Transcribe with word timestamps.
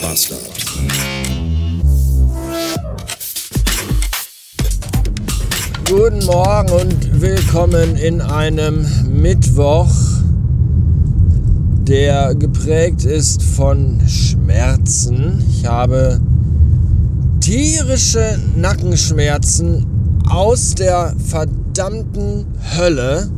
Bastard. 0.00 0.40
Guten 5.88 6.24
Morgen 6.24 6.70
und 6.70 7.20
willkommen 7.20 7.96
in 7.96 8.20
einem 8.20 8.86
Mittwoch, 9.20 9.92
der 11.82 12.34
geprägt 12.34 13.04
ist 13.04 13.42
von 13.42 14.00
Schmerzen. 14.06 15.44
Ich 15.50 15.66
habe 15.66 16.20
tierische 17.40 18.38
Nackenschmerzen 18.56 19.86
aus 20.28 20.74
der 20.74 21.14
verdammten 21.26 22.46
Hölle. 22.76 23.28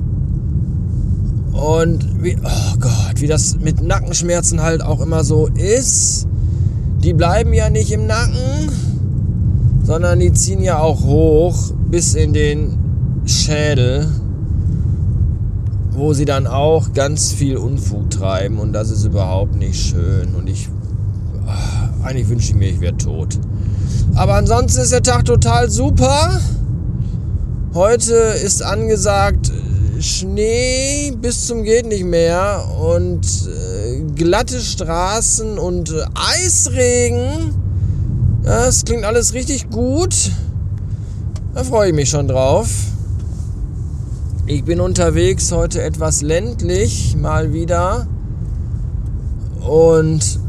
Und 1.53 2.23
wie, 2.23 2.37
oh 2.43 2.79
Gott, 2.79 3.15
wie 3.17 3.27
das 3.27 3.57
mit 3.59 3.83
Nackenschmerzen 3.83 4.63
halt 4.63 4.83
auch 4.83 5.01
immer 5.01 5.25
so 5.25 5.49
ist. 5.49 6.29
Die 7.03 7.15
bleiben 7.15 7.53
ja 7.53 7.69
nicht 7.69 7.91
im 7.91 8.07
Nacken, 8.07 8.71
sondern 9.83 10.21
die 10.21 10.33
ziehen 10.33 10.63
ja 10.63 10.79
auch 10.79 11.03
hoch 11.03 11.73
bis 11.91 12.15
in 12.15 12.33
den 12.33 12.79
Schädel, 13.25 14.07
wo 15.91 16.13
sie 16.13 16.25
dann 16.25 16.47
auch 16.47 16.93
ganz 16.93 17.33
viel 17.33 17.57
Unfug 17.57 18.09
treiben 18.11 18.61
und 18.61 18.73
das 18.73 18.91
ist 18.91 19.05
überhaupt 19.05 19.57
nicht 19.57 19.81
schön 19.81 20.37
und 20.37 20.49
ich 20.49 20.69
ach, 21.45 22.05
eigentlich 22.05 22.29
wünsche 22.29 22.51
ich 22.51 22.55
mir, 22.55 22.69
ich 22.69 22.81
wäre 22.81 22.97
tot. 22.97 23.37
Aber 24.15 24.35
ansonsten 24.35 24.81
ist 24.83 24.93
der 24.93 25.03
Tag 25.03 25.25
total 25.25 25.71
super. 25.71 26.41
Heute 27.75 28.15
ist 28.15 28.63
angesagt 28.63 29.51
Schnee 30.01 31.13
bis 31.21 31.47
zum 31.47 31.63
geht 31.63 31.87
nicht 31.87 32.05
mehr 32.05 32.65
und 32.81 33.25
äh, 33.47 34.01
glatte 34.15 34.61
Straßen 34.61 35.59
und 35.59 35.91
äh, 35.91 36.05
Eisregen. 36.15 37.55
Das 38.43 38.85
klingt 38.85 39.05
alles 39.05 39.35
richtig 39.35 39.71
gut. 39.71 40.15
Da 41.55 41.65
freue 41.65 41.91
ich 41.91 41.95
mich 41.95 42.11
schon 42.11 42.29
drauf. 42.29 42.69
Ich 44.47 44.65
bin 44.65 44.81
unterwegs 44.81 45.53
heute 45.53 45.83
etwas 45.83 46.23
ländlich, 46.23 47.15
mal 47.17 47.53
wieder. 47.53 48.09
Und 49.61 50.41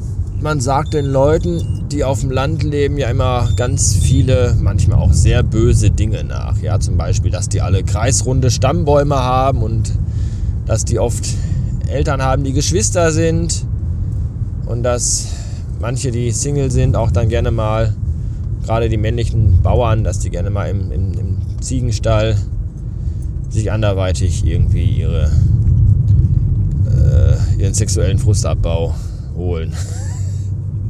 man 0.42 0.60
sagt 0.60 0.94
den 0.94 1.06
Leuten, 1.06 1.83
die 1.94 2.04
auf 2.04 2.22
dem 2.22 2.32
Land 2.32 2.64
leben, 2.64 2.98
ja 2.98 3.10
immer 3.10 3.50
ganz 3.56 3.96
viele, 3.96 4.58
manchmal 4.60 4.98
auch 4.98 5.14
sehr 5.14 5.44
böse 5.44 5.92
Dinge 5.92 6.24
nach. 6.24 6.60
Ja, 6.60 6.80
zum 6.80 6.98
Beispiel, 6.98 7.30
dass 7.30 7.50
die 7.50 7.62
alle 7.62 7.84
kreisrunde 7.84 8.50
Stammbäume 8.50 9.16
haben 9.16 9.62
und 9.62 9.94
dass 10.66 10.86
die 10.86 10.98
oft 10.98 11.24
Eltern 11.88 12.22
haben, 12.22 12.44
die 12.44 12.54
Geschwister 12.54 13.12
sind 13.12 13.66
und 14.66 14.82
dass 14.82 15.28
manche, 15.80 16.10
die 16.10 16.32
Single 16.32 16.72
sind, 16.72 16.96
auch 16.96 17.12
dann 17.12 17.30
gerne 17.30 17.52
mal, 17.52 17.94
gerade 18.64 18.90
die 18.90 18.98
männlichen 18.98 19.62
Bauern, 19.62 20.04
dass 20.04 20.18
die 20.20 20.32
gerne 20.32 20.50
mal 20.50 20.70
im, 20.70 20.92
im, 20.92 21.14
im 21.14 21.38
Ziegenstall 21.62 22.38
sich 23.50 23.72
anderweitig 23.72 24.46
irgendwie 24.48 24.86
ihre, 24.86 25.30
äh, 26.90 27.62
ihren 27.62 27.76
sexuellen 27.76 28.18
Frustabbau 28.18 28.96
holen. 29.36 29.74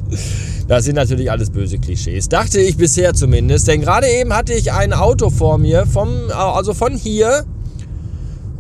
Das 0.68 0.86
sind 0.86 0.96
natürlich 0.96 1.30
alles 1.30 1.50
böse 1.50 1.78
Klischees. 1.78 2.30
Dachte 2.30 2.60
ich 2.60 2.78
bisher 2.78 3.14
zumindest. 3.14 3.68
Denn 3.68 3.82
gerade 3.82 4.08
eben 4.08 4.34
hatte 4.34 4.54
ich 4.54 4.72
ein 4.72 4.94
Auto 4.94 5.30
vor 5.30 5.58
mir, 5.58 5.86
vom, 5.86 6.10
also 6.32 6.74
von 6.74 6.94
hier. 6.94 7.44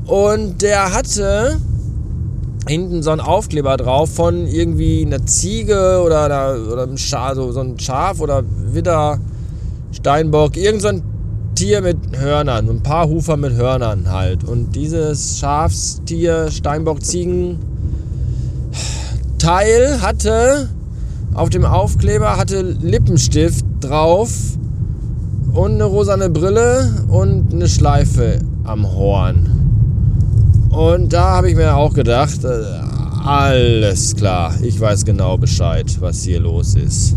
Und 0.05 0.61
der 0.61 0.93
hatte 0.93 1.57
hinten 2.67 3.03
so 3.03 3.11
einen 3.11 3.21
Aufkleber 3.21 3.77
drauf 3.77 4.13
von 4.13 4.47
irgendwie 4.47 5.05
einer 5.05 5.25
Ziege 5.25 6.01
oder, 6.05 6.25
einer, 6.25 6.71
oder 6.71 6.83
einem 6.83 6.97
Schaf, 6.97 7.35
so, 7.35 7.51
so 7.51 7.59
ein 7.61 7.79
Schaf 7.79 8.19
oder 8.19 8.43
Widder, 8.73 9.19
Steinbock, 9.91 10.55
irgend 10.57 10.81
so 10.81 10.87
ein 10.89 11.03
Tier 11.55 11.81
mit 11.81 11.97
Hörnern, 12.17 12.69
ein 12.69 12.81
paar 12.81 13.07
Hufer 13.07 13.37
mit 13.37 13.53
Hörnern 13.53 14.11
halt. 14.11 14.43
Und 14.43 14.75
dieses 14.75 15.37
Schafstier, 15.39 16.49
Steinbock, 16.51 17.03
Ziegen 17.03 17.59
Teil 19.37 20.01
hatte 20.01 20.69
auf 21.33 21.49
dem 21.49 21.65
Aufkleber 21.65 22.37
hatte 22.37 22.61
Lippenstift 22.61 23.65
drauf 23.79 24.31
und 25.53 25.73
eine 25.73 25.85
rosane 25.85 26.29
Brille 26.29 27.05
und 27.07 27.53
eine 27.53 27.67
Schleife 27.67 28.39
am 28.63 28.87
Horn. 28.87 29.49
Und 30.69 31.13
da 31.13 31.35
habe 31.35 31.49
ich 31.49 31.55
mir 31.55 31.75
auch 31.75 31.93
gedacht, 31.93 32.43
äh, 32.43 32.63
alles 33.23 34.15
klar, 34.15 34.53
ich 34.61 34.79
weiß 34.79 35.05
genau 35.05 35.37
Bescheid, 35.37 35.85
was 35.99 36.23
hier 36.23 36.39
los 36.39 36.75
ist. 36.75 37.15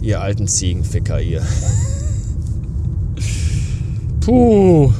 Ihr 0.00 0.20
alten 0.20 0.48
Ziegenficker, 0.48 1.20
ihr. 1.20 1.42
Puh. 4.20 4.92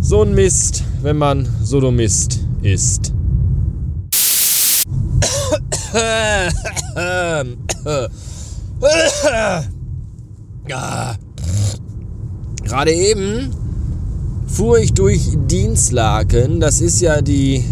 So 0.00 0.22
ein 0.22 0.34
Mist, 0.34 0.84
wenn 1.02 1.16
man 1.16 1.48
Sodomist 1.62 2.40
ist. 2.62 3.12
Gerade 12.64 12.92
eben 12.92 13.50
fuhr 14.46 14.78
ich 14.78 14.94
durch 14.94 15.36
Dienstlaken. 15.46 16.60
Das 16.60 16.80
ist 16.80 17.02
ja 17.02 17.20
die. 17.20 17.64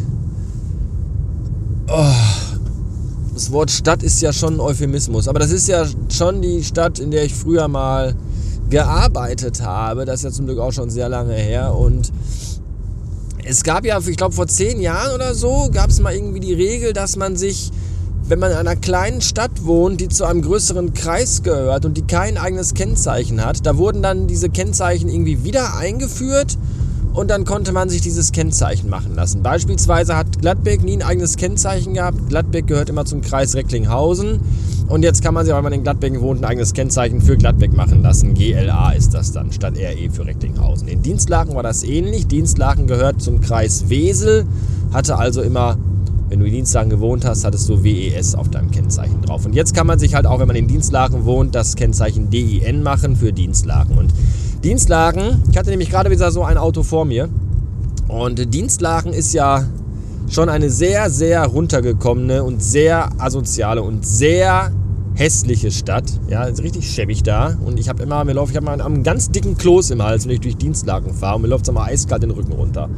Oh, 1.89 2.13
das 3.33 3.51
Wort 3.53 3.71
Stadt 3.71 4.03
ist 4.03 4.21
ja 4.21 4.35
schon 4.35 4.55
ein 4.55 4.61
Euphemismus. 4.61 5.27
Aber 5.27 5.39
das 5.39 5.51
ist 5.51 5.67
ja 5.69 5.87
schon 6.11 6.43
die 6.43 6.63
Stadt, 6.63 6.99
in 6.99 7.11
der 7.11 7.25
ich 7.25 7.35
früher 7.35 7.69
mal 7.69 8.15
gearbeitet 8.69 9.63
habe. 9.63 10.05
Das 10.05 10.17
ist 10.17 10.25
ja 10.25 10.31
zum 10.31 10.45
Glück 10.45 10.59
auch 10.59 10.73
schon 10.73 10.91
sehr 10.91 11.09
lange 11.09 11.35
her. 11.35 11.75
Und 11.75 12.13
es 13.45 13.65
gab 13.65 13.87
ja, 13.87 13.99
ich 13.99 14.17
glaube, 14.19 14.35
vor 14.35 14.47
zehn 14.47 14.79
Jahren 14.81 15.15
oder 15.15 15.35
so, 15.35 15.71
gab 15.73 15.89
es 15.89 16.01
mal 16.01 16.15
irgendwie 16.15 16.41
die 16.41 16.53
Regel, 16.53 16.93
dass 16.93 17.17
man 17.17 17.37
sich 17.37 17.71
wenn 18.27 18.39
man 18.39 18.53
in 18.53 18.57
einer 18.57 18.77
kleinen 18.77 19.21
Stadt 19.21 19.65
wohnt, 19.65 20.01
die 20.01 20.09
zu 20.09 20.25
einem 20.25 20.43
größeren 20.43 20.95
Kreis 20.95 21.43
gehört 21.43 21.85
und 21.85 21.97
die 21.97 22.07
kein 22.07 22.39
eigenes 22.39 22.75
Kennzeichen 22.75 23.45
hat, 23.45 23.67
da 23.67 23.77
wurden 23.77 24.03
dann 24.03 24.27
diese 24.27 24.49
Kennzeichen 24.49 25.09
irgendwie 25.09 25.45
wieder 25.45 25.77
eingeführt 25.77 26.57
und 27.13 27.29
dann 27.29 27.45
konnte 27.45 27.73
man 27.73 27.89
sich 27.89 28.03
dieses 28.03 28.33
Kennzeichen 28.33 28.89
machen 28.89 29.15
lassen. 29.15 29.43
Beispielsweise 29.43 30.17
hat 30.17 30.41
Gladbeck 30.41 30.83
nie 30.83 30.97
ein 30.97 31.03
eigenes 31.03 31.37
Kennzeichen 31.37 31.95
gehabt. 31.95 32.29
Gladbeck 32.29 32.67
gehört 32.67 32.89
immer 32.89 33.05
zum 33.05 33.21
Kreis 33.21 33.57
Recklinghausen 33.57 34.41
und 34.89 35.03
jetzt 35.03 35.23
kann 35.23 35.35
man 35.35 35.45
sich, 35.45 35.55
weil 35.55 35.63
man 35.63 35.73
in 35.73 35.83
Gladbeck 35.83 36.21
wohnt, 36.21 36.41
ein 36.41 36.45
eigenes 36.45 36.73
Kennzeichen 36.73 37.21
für 37.21 37.37
Gladbeck 37.37 37.75
machen 37.75 38.03
lassen. 38.03 38.35
GLA 38.35 38.93
ist 38.93 39.15
das 39.15 39.33
dann, 39.33 39.53
statt 39.53 39.75
RE 39.77 40.11
für 40.11 40.27
Recklinghausen. 40.27 40.89
In 40.89 41.03
Dienstlaken 41.03 41.55
war 41.55 41.63
das 41.63 41.83
ähnlich. 41.83 42.27
Dienstlaken 42.27 42.87
gehört 42.87 43.21
zum 43.21 43.41
Kreis 43.41 43.89
Wesel, 43.89 44.47
hatte 44.93 45.17
also 45.17 45.43
immer 45.43 45.79
wenn 46.31 46.39
du 46.39 46.47
in 46.47 46.53
Dienstlaken 46.53 46.91
gewohnt 46.91 47.25
hast, 47.25 47.45
hattest 47.45 47.69
du 47.69 47.83
WES 47.83 48.37
auf 48.37 48.49
deinem 48.49 48.71
Kennzeichen 48.71 49.21
drauf. 49.21 49.45
Und 49.45 49.53
jetzt 49.53 49.75
kann 49.75 49.87
man 49.87 49.99
sich 49.99 50.15
halt 50.15 50.27
auch, 50.27 50.39
wenn 50.39 50.47
man 50.47 50.55
in 50.55 50.69
Dienstlaken 50.69 51.25
wohnt, 51.25 51.57
das 51.57 51.75
Kennzeichen 51.75 52.31
DIN 52.31 52.85
machen 52.85 53.17
für 53.17 53.33
Dienstlaken. 53.33 53.99
Und 53.99 54.15
Dienstlaken, 54.63 55.43
ich 55.51 55.59
hatte 55.59 55.71
nämlich 55.71 55.91
gerade 55.91 56.09
wieder 56.11 56.31
so 56.31 56.45
ein 56.45 56.57
Auto 56.57 56.85
vor 56.85 57.05
mir. 57.05 57.29
Und 58.07 58.55
Dienstlaken 58.55 59.13
ist 59.13 59.33
ja 59.33 59.65
schon 60.29 60.49
eine 60.49 60.71
sehr, 60.71 61.11
sehr 61.11 61.45
runtergekommene 61.47 62.45
und 62.45 62.63
sehr 62.63 63.11
asoziale 63.19 63.83
und 63.83 64.07
sehr 64.07 64.71
hässliche 65.15 65.73
Stadt. 65.73 66.05
Ja, 66.29 66.45
ist 66.45 66.63
richtig 66.63 66.89
schäbig 66.89 67.25
da. 67.25 67.57
Und 67.65 67.81
ich 67.81 67.89
habe 67.89 68.05
immer, 68.05 68.25
mir 68.25 68.35
läuft, 68.35 68.53
ich 68.53 68.57
habe 68.57 68.67
mal 68.67 68.81
einen 68.81 69.03
ganz 69.03 69.33
dicken 69.33 69.59
Kloß 69.59 69.91
im 69.91 70.01
Hals, 70.01 70.27
wenn 70.27 70.35
ich 70.35 70.41
durch 70.41 70.57
Dienstlaken 70.57 71.13
fahre. 71.13 71.37
Und 71.37 71.43
mir 71.43 71.49
läuft 71.49 71.65
es 71.65 71.71
immer 71.71 71.83
eiskalt 71.83 72.23
den 72.23 72.31
Rücken 72.31 72.53
runter. 72.53 72.89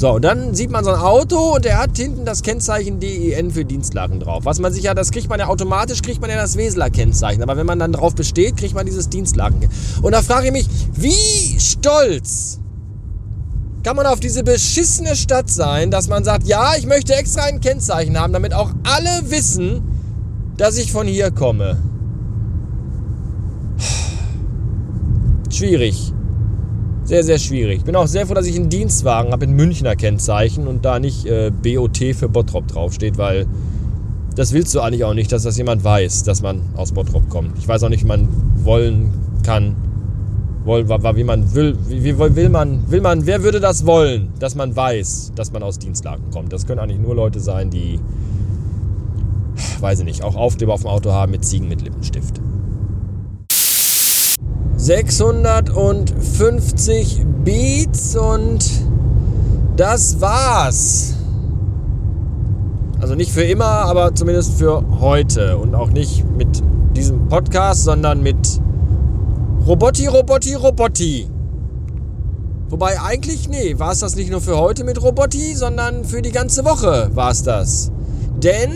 So, 0.00 0.12
und 0.12 0.24
dann 0.24 0.54
sieht 0.54 0.70
man 0.70 0.82
so 0.82 0.92
ein 0.92 0.98
Auto 0.98 1.56
und 1.56 1.66
der 1.66 1.76
hat 1.76 1.94
hinten 1.94 2.24
das 2.24 2.40
Kennzeichen 2.42 3.00
DEN 3.00 3.50
für 3.50 3.66
Dienstlaken 3.66 4.18
drauf. 4.18 4.46
Was 4.46 4.58
man 4.58 4.72
sich 4.72 4.84
ja, 4.84 4.94
das 4.94 5.10
kriegt 5.10 5.28
man 5.28 5.38
ja 5.38 5.48
automatisch, 5.48 6.00
kriegt 6.00 6.22
man 6.22 6.30
ja 6.30 6.36
das 6.36 6.56
Weseler 6.56 6.88
Kennzeichen. 6.88 7.42
Aber 7.42 7.58
wenn 7.58 7.66
man 7.66 7.78
dann 7.78 7.92
drauf 7.92 8.14
besteht, 8.14 8.56
kriegt 8.56 8.74
man 8.74 8.86
dieses 8.86 9.10
Dienstlaken. 9.10 9.68
Und 10.00 10.12
da 10.12 10.22
frage 10.22 10.46
ich 10.46 10.52
mich, 10.54 10.66
wie 10.94 11.60
stolz 11.60 12.60
kann 13.82 13.94
man 13.94 14.06
auf 14.06 14.20
diese 14.20 14.42
beschissene 14.42 15.14
Stadt 15.16 15.50
sein, 15.50 15.90
dass 15.90 16.08
man 16.08 16.24
sagt, 16.24 16.46
ja, 16.46 16.76
ich 16.78 16.86
möchte 16.86 17.14
extra 17.14 17.42
ein 17.42 17.60
Kennzeichen 17.60 18.18
haben, 18.18 18.32
damit 18.32 18.54
auch 18.54 18.70
alle 18.84 19.30
wissen, 19.30 19.82
dass 20.56 20.78
ich 20.78 20.92
von 20.92 21.06
hier 21.06 21.30
komme. 21.30 21.76
Schwierig. 25.50 26.14
Sehr, 27.10 27.24
sehr 27.24 27.38
schwierig. 27.40 27.78
Ich 27.78 27.84
bin 27.84 27.96
auch 27.96 28.06
sehr 28.06 28.24
froh, 28.24 28.34
dass 28.34 28.46
ich 28.46 28.54
einen 28.54 28.68
Dienstwagen 28.68 29.32
habe 29.32 29.44
in 29.44 29.54
Münchner 29.54 29.96
Kennzeichen 29.96 30.68
und 30.68 30.84
da 30.84 31.00
nicht 31.00 31.26
äh, 31.26 31.50
BOT 31.50 31.98
für 32.14 32.28
Bottrop 32.28 32.68
draufsteht, 32.68 33.18
weil 33.18 33.48
das 34.36 34.52
willst 34.52 34.72
du 34.76 34.80
eigentlich 34.80 35.02
auch 35.02 35.12
nicht, 35.12 35.32
dass 35.32 35.42
das 35.42 35.58
jemand 35.58 35.82
weiß, 35.82 36.22
dass 36.22 36.40
man 36.40 36.62
aus 36.76 36.92
Bottrop 36.92 37.28
kommt. 37.28 37.58
Ich 37.58 37.66
weiß 37.66 37.82
auch 37.82 37.88
nicht, 37.88 38.04
wie 38.04 38.06
man 38.06 38.28
wollen 38.62 39.12
kann, 39.42 39.74
wie 40.64 41.24
man 41.24 41.52
will, 41.52 41.76
wie, 41.88 42.16
will 42.16 42.48
man, 42.48 42.88
will 42.88 43.00
man, 43.00 43.26
wer 43.26 43.42
würde 43.42 43.58
das 43.58 43.84
wollen, 43.86 44.28
dass 44.38 44.54
man 44.54 44.76
weiß, 44.76 45.32
dass 45.34 45.50
man 45.50 45.64
aus 45.64 45.80
Dienstlaken 45.80 46.30
kommt? 46.30 46.52
Das 46.52 46.64
können 46.64 46.78
eigentlich 46.78 47.00
nur 47.00 47.16
Leute 47.16 47.40
sein, 47.40 47.70
die 47.70 47.98
weiß 49.80 49.98
ich 49.98 50.04
nicht, 50.04 50.22
auch 50.22 50.36
Aufkleber 50.36 50.74
auf 50.74 50.82
dem 50.82 50.90
Auto 50.90 51.10
haben 51.10 51.32
mit 51.32 51.44
Ziegen 51.44 51.66
mit 51.66 51.82
Lippenstift. 51.82 52.40
650 54.90 57.24
Beats 57.44 58.16
und 58.16 58.68
das 59.76 60.20
war's. 60.20 61.14
Also 63.00 63.14
nicht 63.14 63.30
für 63.30 63.44
immer, 63.44 63.66
aber 63.66 64.12
zumindest 64.16 64.58
für 64.58 64.82
heute. 64.98 65.58
Und 65.58 65.76
auch 65.76 65.90
nicht 65.90 66.24
mit 66.36 66.60
diesem 66.96 67.28
Podcast, 67.28 67.84
sondern 67.84 68.24
mit 68.24 68.60
Roboti, 69.64 70.08
Roboti, 70.08 70.54
Roboti. 70.54 71.30
Wobei 72.68 73.00
eigentlich, 73.00 73.48
nee, 73.48 73.78
war 73.78 73.92
es 73.92 74.00
das 74.00 74.16
nicht 74.16 74.32
nur 74.32 74.40
für 74.40 74.58
heute 74.58 74.82
mit 74.82 75.00
Roboti, 75.00 75.54
sondern 75.54 76.04
für 76.04 76.20
die 76.20 76.32
ganze 76.32 76.64
Woche 76.64 77.10
war 77.14 77.30
es 77.30 77.44
das. 77.44 77.92
Denn 78.42 78.72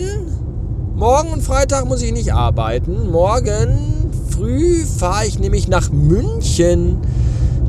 morgen 0.95 1.33
und 1.33 1.41
Freitag 1.41 1.89
muss 1.89 2.01
ich 2.01 2.13
nicht 2.13 2.33
arbeiten. 2.33 3.11
Morgen 3.11 3.94
früh 4.35 4.85
fahre 4.85 5.25
ich 5.25 5.39
nämlich 5.39 5.67
nach 5.67 5.91
München 5.91 7.01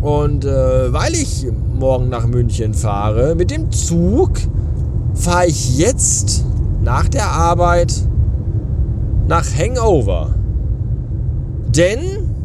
Und 0.00 0.46
äh, 0.46 0.90
weil 0.90 1.12
ich 1.12 1.46
morgen 1.78 2.08
nach 2.08 2.26
München 2.26 2.72
fahre, 2.72 3.34
mit 3.34 3.50
dem 3.50 3.70
Zug 3.70 4.38
fahre 5.16 5.46
ich 5.46 5.78
jetzt 5.78 6.44
nach 6.82 7.08
der 7.08 7.28
Arbeit 7.28 7.92
nach 9.26 9.46
Hangover. 9.58 10.34
Denn, 11.68 12.00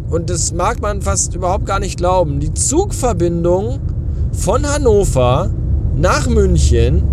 und 0.09 0.29
das 0.29 0.51
mag 0.51 0.81
man 0.81 1.01
fast 1.01 1.35
überhaupt 1.35 1.65
gar 1.65 1.79
nicht 1.79 1.97
glauben, 1.97 2.39
die 2.39 2.53
Zugverbindung 2.53 3.79
von 4.31 4.65
Hannover 4.65 5.51
nach 5.95 6.27
München 6.27 7.03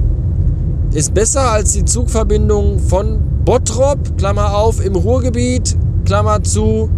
ist 0.94 1.12
besser 1.12 1.52
als 1.52 1.72
die 1.72 1.84
Zugverbindung 1.84 2.78
von 2.78 3.20
Bottrop, 3.44 4.16
Klammer 4.16 4.56
auf, 4.56 4.84
im 4.84 4.96
Ruhrgebiet, 4.96 5.76
Klammer 6.04 6.42
zu, 6.42 6.88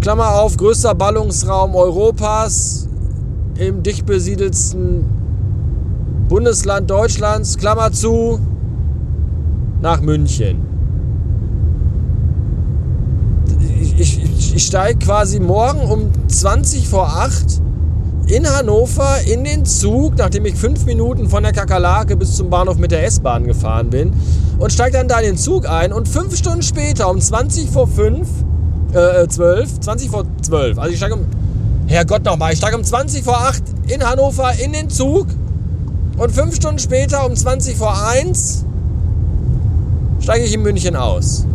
Klammer 0.00 0.36
auf, 0.36 0.56
größter 0.56 0.94
Ballungsraum 0.94 1.74
Europas, 1.74 2.88
im 3.58 3.82
dicht 3.82 4.06
besiedelsten 4.06 5.04
Bundesland 6.28 6.90
Deutschlands, 6.90 7.56
Klammer 7.56 7.92
zu, 7.92 8.40
nach 9.80 10.00
München. 10.00 10.66
ich, 13.98 14.22
ich, 14.22 14.54
ich 14.54 14.66
steige 14.66 14.98
quasi 14.98 15.40
morgen 15.40 15.80
um 15.90 16.10
20 16.28 16.88
vor 16.88 17.08
8 17.08 17.62
in 18.26 18.48
Hannover 18.48 19.18
in 19.26 19.44
den 19.44 19.64
Zug, 19.64 20.14
nachdem 20.18 20.46
ich 20.46 20.54
fünf 20.54 20.84
Minuten 20.84 21.28
von 21.28 21.42
der 21.42 21.52
Kakerlake 21.52 22.16
bis 22.16 22.34
zum 22.34 22.50
Bahnhof 22.50 22.76
mit 22.76 22.90
der 22.90 23.04
S-Bahn 23.04 23.46
gefahren 23.46 23.90
bin 23.90 24.12
und 24.58 24.72
steige 24.72 24.98
dann 24.98 25.08
da 25.08 25.20
in 25.20 25.26
den 25.26 25.36
Zug 25.36 25.68
ein 25.68 25.92
und 25.92 26.08
fünf 26.08 26.36
Stunden 26.36 26.62
später 26.62 27.08
um 27.08 27.20
20 27.20 27.70
vor 27.70 27.86
5, 27.86 28.28
äh, 28.92 29.28
12, 29.28 29.80
20 29.80 30.10
vor 30.10 30.24
12, 30.42 30.78
also 30.78 30.90
ich 30.90 30.96
steige 30.96 31.14
um, 31.14 31.26
Herrgott 31.86 32.24
nochmal, 32.24 32.52
ich 32.52 32.58
steige 32.58 32.76
um 32.76 32.82
20 32.82 33.22
vor 33.22 33.38
8 33.38 33.62
in 33.86 34.02
Hannover 34.02 34.52
in 34.58 34.72
den 34.72 34.90
Zug 34.90 35.28
und 36.16 36.32
fünf 36.32 36.56
Stunden 36.56 36.78
später 36.78 37.26
um 37.26 37.34
20 37.34 37.76
vor 37.76 37.96
1 38.08 38.64
steige 40.20 40.44
ich 40.44 40.54
in 40.54 40.62
München 40.62 40.96
aus 40.96 41.46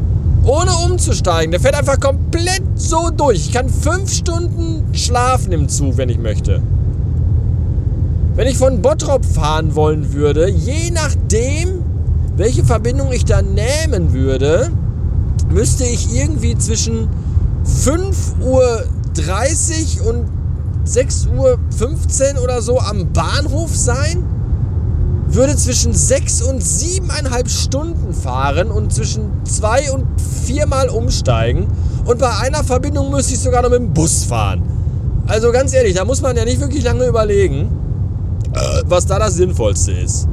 ohne 0.44 0.72
umzusteigen. 0.86 1.52
Der 1.52 1.60
fährt 1.60 1.76
einfach 1.76 2.00
komplett 2.00 2.64
so 2.76 3.10
durch. 3.10 3.48
Ich 3.48 3.52
kann 3.54 3.70
fünf 3.70 4.12
Stunden 4.12 4.94
schlafen 4.94 5.52
im 5.52 5.70
Zug, 5.70 5.98
wenn 5.98 6.10
ich 6.10 6.18
möchte. 6.18 6.62
Wenn 8.36 8.48
ich 8.48 8.58
von 8.58 8.82
Bottrop 8.82 9.26
fahren 9.26 9.76
wollen 9.76 10.14
würde, 10.14 10.50
je 10.50 10.90
nachdem, 10.92 11.84
welche 12.38 12.64
Verbindung 12.64 13.12
ich 13.12 13.26
da 13.26 13.42
nehmen 13.42 14.14
würde, 14.14 14.72
müsste 15.50 15.84
ich 15.84 16.16
irgendwie 16.16 16.58
zwischen 16.58 17.10
5.30 17.66 18.42
Uhr 20.02 20.08
und 20.08 20.26
6.15 20.88 22.36
Uhr 22.36 22.44
oder 22.44 22.62
so 22.62 22.80
am 22.80 23.12
Bahnhof 23.12 23.76
sein 23.76 24.24
würde 25.34 25.56
zwischen 25.56 25.94
sechs 25.94 26.42
und 26.42 26.62
siebeneinhalb 26.62 27.50
Stunden 27.50 28.14
fahren 28.14 28.70
und 28.70 28.94
zwischen 28.94 29.46
zwei 29.46 29.92
und 29.92 30.06
viermal 30.46 30.90
umsteigen. 30.90 31.68
Und 32.06 32.20
bei 32.20 32.30
einer 32.40 32.64
Verbindung 32.64 33.12
müsste 33.12 33.34
ich 33.34 33.40
sogar 33.40 33.62
noch 33.62 33.70
mit 33.70 33.80
dem 33.80 33.94
Bus 33.94 34.24
fahren. 34.26 34.62
Also 35.28 35.52
ganz 35.52 35.74
ehrlich, 35.74 35.94
da 35.96 36.04
muss 36.04 36.22
man 36.22 36.36
ja 36.36 36.44
nicht 36.44 36.60
wirklich 36.60 36.84
lange 36.84 37.06
überlegen, 37.06 37.70
äh, 38.54 38.82
was 38.86 39.06
da 39.06 39.20
das 39.20 39.36
Sinnvollste 39.36 39.92
ist. 39.92 40.28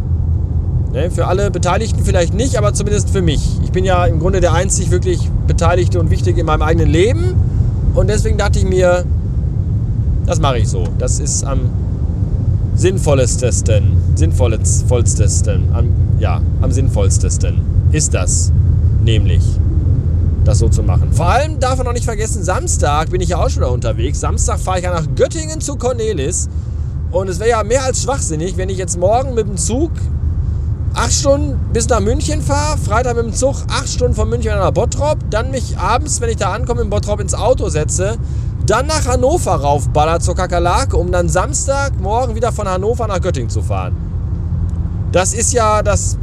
Ne, 0.93 1.11
für 1.11 1.27
alle 1.27 1.51
Beteiligten 1.51 2.03
vielleicht 2.03 2.33
nicht, 2.33 2.57
aber 2.57 2.73
zumindest 2.73 3.11
für 3.11 3.21
mich. 3.21 3.61
Ich 3.63 3.73
bin 3.73 3.85
ja 3.85 4.07
im 4.07 4.19
Grunde 4.19 4.41
der 4.41 4.55
einzig 4.55 4.91
wirklich 4.91 5.31
Beteiligte 5.47 6.01
und 6.01 6.11
Wichtige 6.11 6.41
in 6.41 6.47
meinem 6.47 6.63
eigenen 6.63 6.89
Leben. 6.89 7.35
Und 7.95 8.09
deswegen 8.09 8.39
dachte 8.39 8.59
ich 8.59 8.65
mir, 8.65 9.05
das 10.25 10.41
mache 10.41 10.59
ich 10.59 10.69
so. 10.69 10.85
Das 10.99 11.21
ist 11.21 11.45
am 11.45 11.61
sinnvollstesten, 12.75 13.98
sinnvollstesten, 14.19 15.69
am, 15.73 15.89
ja, 16.19 16.41
am 16.61 16.73
sinnvollstesten 16.73 17.61
ist 17.93 18.15
das 18.15 18.53
nämlich, 19.03 19.43
das 20.45 20.59
so 20.59 20.69
zu 20.69 20.83
machen. 20.83 21.13
Vor 21.13 21.27
allem 21.27 21.61
darf 21.61 21.79
man 21.79 21.87
auch 21.87 21.93
nicht 21.93 22.05
vergessen, 22.05 22.43
Samstag 22.43 23.11
bin 23.11 23.21
ich 23.21 23.31
ja 23.31 23.39
auch 23.39 23.49
schon 23.49 23.63
wieder 23.63 23.73
unterwegs. 23.73 24.21
Samstag 24.21 24.59
fahre 24.59 24.79
ich 24.79 24.85
ja 24.85 24.93
nach 24.93 25.07
Göttingen 25.15 25.61
zu 25.61 25.77
Cornelis. 25.77 26.49
Und 27.11 27.29
es 27.29 27.39
wäre 27.39 27.51
ja 27.51 27.65
mehr 27.65 27.85
als 27.85 28.03
schwachsinnig, 28.03 28.59
wenn 28.59 28.69
ich 28.69 28.77
jetzt 28.77 28.99
morgen 28.99 29.35
mit 29.35 29.47
dem 29.47 29.57
Zug 29.57 29.91
acht 30.95 31.13
Stunden 31.13 31.59
bis 31.73 31.89
nach 31.89 32.01
München 32.01 32.43
fahre, 32.43 32.77
Freitag 32.77 33.17
mit 33.17 33.25
dem 33.25 33.33
Zug 33.33 33.57
acht 33.71 33.89
Stunden 33.89 34.15
von 34.15 34.29
München 34.29 34.53
nach 34.53 34.73
Bottrop, 34.73 35.19
dann 35.31 35.51
mich 35.51 35.79
abends, 35.79 36.21
wenn 36.21 36.29
ich 36.29 36.37
da 36.37 36.53
ankomme, 36.53 36.83
in 36.83 36.91
Bottrop 36.91 37.21
ins 37.21 37.35
Auto 37.35 37.69
setze, 37.69 38.17
dann 38.67 38.87
nach 38.87 39.07
Hannover 39.07 39.55
raufballert 39.55 40.23
zur 40.23 40.35
Kakerlake, 40.35 40.97
um 40.97 41.11
dann 41.11 41.29
Samstagmorgen 41.29 42.35
wieder 42.35 42.53
von 42.53 42.69
Hannover 42.69 43.07
nach 43.07 43.21
Göttingen 43.21 43.49
zu 43.49 43.63
fahren. 43.63 44.08
Das 45.13 45.35
ist 45.35 45.53
ja 45.53 45.83
das. 45.83 46.19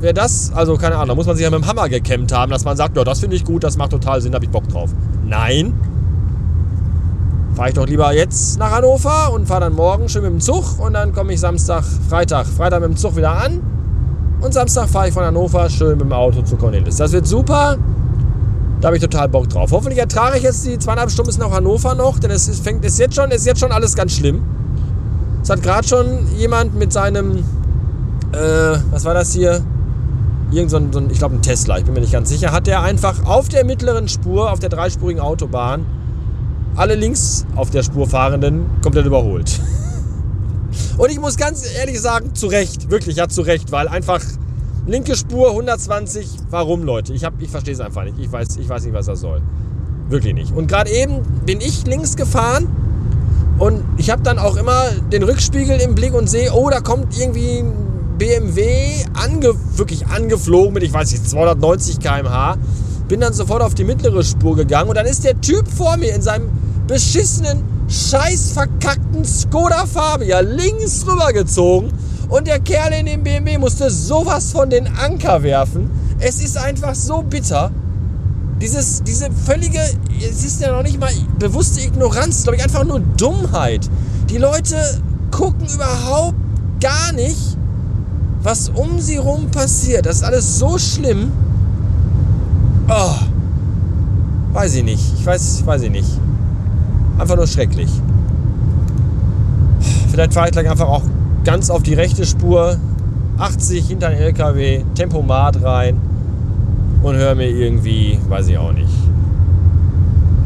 Wer 0.00 0.12
das, 0.12 0.52
also 0.54 0.76
keine 0.76 0.96
Ahnung, 0.96 1.08
da 1.08 1.14
muss 1.14 1.26
man 1.26 1.36
sich 1.36 1.44
ja 1.44 1.50
mit 1.50 1.60
dem 1.60 1.66
Hammer 1.66 1.88
gekämmt 1.88 2.30
haben, 2.30 2.50
dass 2.50 2.64
man 2.64 2.76
sagt, 2.76 2.96
ja, 2.96 3.04
das 3.04 3.20
finde 3.20 3.36
ich 3.36 3.44
gut, 3.44 3.64
das 3.64 3.78
macht 3.78 3.92
total 3.92 4.20
Sinn, 4.20 4.32
da 4.32 4.36
habe 4.36 4.44
ich 4.44 4.50
Bock 4.50 4.68
drauf. 4.68 4.90
Nein. 5.26 5.72
Fahre 7.54 7.68
ich 7.68 7.74
doch 7.74 7.86
lieber 7.86 8.12
jetzt 8.12 8.58
nach 8.58 8.72
Hannover 8.72 9.32
und 9.32 9.46
fahre 9.46 9.60
dann 9.60 9.74
morgen 9.74 10.08
schön 10.08 10.22
mit 10.22 10.32
dem 10.32 10.40
Zug 10.40 10.78
und 10.78 10.92
dann 10.92 11.14
komme 11.14 11.32
ich 11.32 11.40
Samstag, 11.40 11.84
Freitag, 12.10 12.46
Freitag 12.46 12.80
mit 12.80 12.90
dem 12.90 12.96
Zug 12.96 13.16
wieder 13.16 13.30
an 13.30 13.62
und 14.40 14.52
Samstag 14.52 14.88
fahre 14.88 15.08
ich 15.08 15.14
von 15.14 15.24
Hannover 15.24 15.70
schön 15.70 15.92
mit 15.92 16.02
dem 16.02 16.12
Auto 16.12 16.42
zu 16.42 16.56
Cornelis. 16.56 16.96
Das 16.96 17.12
wird 17.12 17.26
super. 17.26 17.78
Da 18.80 18.88
habe 18.88 18.96
ich 18.98 19.02
total 19.02 19.30
Bock 19.30 19.48
drauf. 19.48 19.70
Hoffentlich 19.72 19.98
ertrage 19.98 20.36
ich 20.36 20.42
jetzt 20.42 20.66
die 20.66 20.78
zweieinhalb 20.78 21.10
Stunden 21.10 21.28
bis 21.28 21.38
nach 21.38 21.50
Hannover 21.50 21.94
noch, 21.94 22.18
denn 22.18 22.30
es 22.30 22.60
fängt, 22.60 22.84
ist, 22.84 22.98
jetzt 22.98 23.14
schon, 23.14 23.30
ist 23.30 23.46
jetzt 23.46 23.60
schon 23.60 23.72
alles 23.72 23.94
ganz 23.94 24.12
schlimm. 24.12 24.42
Es 25.42 25.48
hat 25.48 25.62
gerade 25.62 25.88
schon 25.88 26.26
jemand 26.36 26.74
mit 26.74 26.92
seinem, 26.92 27.44
äh, 28.34 28.78
was 28.90 29.04
war 29.04 29.14
das 29.14 29.32
hier? 29.32 29.62
Irgend 30.50 30.70
so 30.70 30.76
ein, 30.76 30.92
so 30.92 30.98
ein 31.00 31.10
ich 31.10 31.18
glaube 31.18 31.34
ein 31.34 31.42
Tesla, 31.42 31.78
ich 31.78 31.84
bin 31.84 31.94
mir 31.94 32.00
nicht 32.00 32.12
ganz 32.12 32.28
sicher, 32.28 32.52
hat 32.52 32.66
der 32.66 32.82
einfach 32.82 33.24
auf 33.24 33.48
der 33.48 33.64
mittleren 33.64 34.08
Spur, 34.08 34.52
auf 34.52 34.60
der 34.60 34.68
dreispurigen 34.68 35.20
Autobahn, 35.20 35.86
alle 36.76 36.94
links 36.94 37.46
auf 37.56 37.70
der 37.70 37.82
Spur 37.82 38.08
fahrenden 38.08 38.66
komplett 38.82 39.06
überholt. 39.06 39.60
Und 40.98 41.10
ich 41.10 41.18
muss 41.18 41.36
ganz 41.36 41.64
ehrlich 41.76 42.00
sagen, 42.00 42.34
zu 42.34 42.46
Recht, 42.46 42.90
wirklich, 42.90 43.16
ja, 43.16 43.28
zu 43.28 43.42
Recht, 43.42 43.72
weil 43.72 43.88
einfach 43.88 44.20
Linke 44.86 45.16
Spur 45.16 45.50
120. 45.50 46.28
Warum, 46.50 46.82
Leute? 46.82 47.14
Ich, 47.14 47.26
ich 47.38 47.50
verstehe 47.50 47.72
es 47.72 47.80
einfach 47.80 48.04
nicht. 48.04 48.18
Ich 48.18 48.30
weiß, 48.30 48.56
ich 48.58 48.68
weiß 48.68 48.84
nicht, 48.84 48.94
was 48.94 49.06
das 49.06 49.20
soll. 49.20 49.40
Wirklich 50.08 50.34
nicht. 50.34 50.54
Und 50.54 50.66
gerade 50.66 50.90
eben 50.90 51.22
bin 51.46 51.60
ich 51.60 51.86
links 51.86 52.16
gefahren 52.16 52.68
und 53.58 53.82
ich 53.96 54.10
habe 54.10 54.22
dann 54.22 54.38
auch 54.38 54.56
immer 54.56 54.90
den 55.10 55.22
Rückspiegel 55.22 55.80
im 55.80 55.94
Blick 55.94 56.12
und 56.12 56.28
sehe, 56.28 56.52
oh, 56.52 56.68
da 56.68 56.80
kommt 56.80 57.18
irgendwie 57.18 57.64
BMW 58.18 59.04
ange, 59.14 59.54
wirklich 59.76 60.06
angeflogen 60.06 60.74
mit, 60.74 60.82
ich 60.82 60.92
weiß 60.92 61.12
nicht, 61.12 61.28
290 61.28 61.98
km/h. 61.98 62.56
Bin 63.08 63.20
dann 63.20 63.32
sofort 63.32 63.62
auf 63.62 63.74
die 63.74 63.84
mittlere 63.84 64.22
Spur 64.22 64.56
gegangen 64.56 64.88
und 64.88 64.96
dann 64.96 65.06
ist 65.06 65.24
der 65.24 65.40
Typ 65.40 65.68
vor 65.68 65.96
mir 65.96 66.14
in 66.14 66.22
seinem 66.22 66.48
beschissenen, 66.86 67.62
scheiß 67.88 68.52
verkackten 68.52 69.24
Skoda 69.24 69.84
Fabia 69.86 70.40
links 70.40 71.04
rübergezogen 71.06 71.92
und 72.28 72.46
der 72.46 72.60
Kerl 72.60 72.92
in 72.92 73.06
dem 73.06 73.22
BMW 73.22 73.58
musste 73.58 73.90
sowas 73.90 74.52
von 74.52 74.70
den 74.70 74.86
Anker 74.96 75.42
werfen. 75.42 75.90
Es 76.20 76.42
ist 76.42 76.56
einfach 76.56 76.94
so 76.94 77.22
bitter. 77.22 77.70
Dieses, 78.60 79.02
diese 79.02 79.30
völlige, 79.30 79.80
es 80.18 80.44
ist 80.44 80.60
ja 80.60 80.72
noch 80.72 80.82
nicht 80.82 80.98
mal 80.98 81.12
bewusste 81.38 81.80
Ignoranz, 81.80 82.44
glaube 82.44 82.56
ich, 82.56 82.64
einfach 82.64 82.84
nur 82.84 83.00
Dummheit. 83.00 83.90
Die 84.30 84.38
Leute 84.38 84.76
gucken 85.30 85.66
überhaupt 85.68 86.36
gar 86.80 87.12
nicht, 87.12 87.53
was 88.44 88.68
um 88.68 89.00
sie 89.00 89.16
rum 89.16 89.50
passiert. 89.50 90.06
Das 90.06 90.16
ist 90.16 90.22
alles 90.22 90.58
so 90.58 90.78
schlimm. 90.78 91.32
Oh, 92.88 93.14
weiß 94.52 94.76
ich 94.76 94.84
nicht. 94.84 95.14
Ich 95.18 95.26
weiß, 95.26 95.66
weiß 95.66 95.82
ich 95.82 95.90
nicht. 95.90 96.20
Einfach 97.18 97.36
nur 97.36 97.46
schrecklich. 97.46 97.90
Vielleicht 100.10 100.34
fahre 100.34 100.46
ich 100.46 100.52
gleich 100.52 100.70
einfach 100.70 100.86
auch 100.86 101.02
ganz 101.44 101.70
auf 101.70 101.82
die 101.82 101.94
rechte 101.94 102.24
Spur, 102.24 102.76
80 103.38 103.88
hinter 103.88 104.10
den 104.10 104.18
LKW, 104.18 104.84
Tempomat 104.94 105.62
rein 105.62 106.00
und 107.02 107.16
höre 107.16 107.34
mir 107.34 107.48
irgendwie, 107.48 108.18
weiß 108.28 108.48
ich 108.48 108.58
auch 108.58 108.72
nicht, 108.72 108.92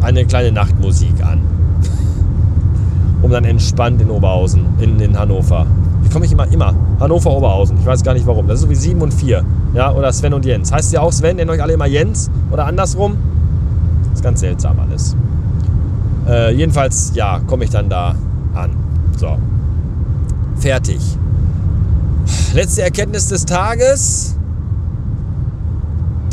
eine 0.01 0.25
kleine 0.25 0.53
Nachtmusik 0.53 1.23
an. 1.23 1.41
um 3.23 3.31
dann 3.31 3.45
entspannt 3.45 4.01
in 4.01 4.11
Oberhausen, 4.11 4.65
in, 4.79 5.01
in 5.01 5.19
Hannover. 5.19 5.67
Komme 6.13 6.27
ich 6.27 6.33
immer? 6.33 6.47
Immer. 6.51 6.75
Hannover, 7.01 7.31
Oberhausen. 7.31 7.79
Ich 7.79 7.87
weiß 7.87 8.03
gar 8.03 8.15
nicht 8.15 8.27
warum. 8.27 8.47
Das 8.47 8.57
ist 8.57 8.63
so 8.63 8.71
wie 8.71 8.75
7 8.75 9.01
und 9.01 9.13
4. 9.13 9.45
Ja, 9.75 9.93
oder 9.93 10.13
Sven 10.13 10.35
und 10.35 10.45
Jens. 10.45 10.73
Heißt 10.73 10.93
ja 10.93 11.01
auch 11.01 11.13
Sven, 11.13 11.37
nennen 11.37 11.51
euch 11.51 11.63
alle 11.63 11.75
immer 11.75 11.87
Jens 11.87 12.31
oder 12.51 12.67
andersrum. 12.67 13.17
Das 14.05 14.15
ist 14.15 14.23
ganz 14.23 14.41
seltsam 14.41 14.79
alles. 14.81 15.15
Äh, 16.27 16.55
jedenfalls, 16.55 17.13
ja, 17.15 17.41
komme 17.47 17.65
ich 17.65 17.71
dann 17.71 17.89
da 17.89 18.15
an. 18.55 18.71
So. 19.17 19.39
Fertig. 20.57 21.01
Letzte 22.55 22.83
Erkenntnis 22.83 23.29
des 23.29 23.45
Tages. 23.45 24.35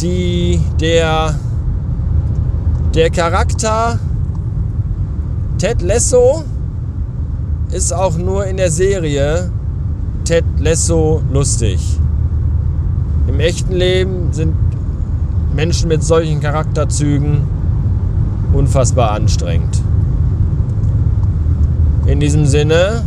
Die, 0.01 0.60
der, 0.79 1.36
der 2.94 3.10
Charakter 3.10 4.00
Ted 5.58 5.82
Lasso 5.82 6.44
ist 7.72 7.94
auch 7.94 8.17
nur 8.17 8.46
in 8.46 8.58
der 8.58 8.72
Serie 8.72 9.51
Ted 10.25 10.44
Lasso 10.58 11.22
lustig. 11.32 12.00
Im 13.27 13.39
echten 13.39 13.74
Leben 13.74 14.34
sind 14.34 14.55
Menschen 15.55 15.88
mit 15.88 16.03
solchen 16.03 16.41
Charakterzügen 16.41 17.41
unfassbar 18.51 19.12
anstrengend. 19.12 19.84
In 22.08 22.20
diesem 22.20 22.48
Sinne, 22.48 23.03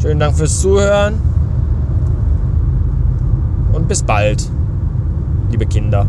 schönen 0.00 0.18
Dank 0.18 0.34
fürs 0.34 0.60
Zuhören 0.60 1.16
und 3.74 3.86
bis 3.86 4.02
bald, 4.02 4.48
liebe 5.50 5.66
Kinder. 5.66 6.06